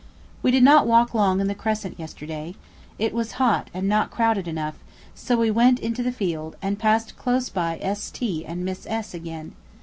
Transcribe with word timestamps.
We 0.41 0.49
did 0.49 0.63
not 0.63 0.87
walk 0.87 1.13
long 1.13 1.39
in 1.41 1.45
the 1.47 1.53
Crescent 1.53 1.99
yesterday. 1.99 2.55
It 2.97 3.13
was 3.13 3.33
hot 3.33 3.69
and 3.71 3.87
not 3.87 4.09
crowded 4.09 4.47
enough; 4.47 4.79
so 5.13 5.37
we 5.37 5.51
went 5.51 5.77
into 5.79 6.01
the 6.01 6.11
field, 6.11 6.55
and 6.59 6.79
passed 6.79 7.15
close 7.19 7.49
by 7.49 7.77
S. 7.83 8.09
T. 8.09 8.43
and 8.43 8.65
Miss 8.65 8.87
S. 8.87 9.09
{75b} 9.09 9.13
again. 9.13 9.51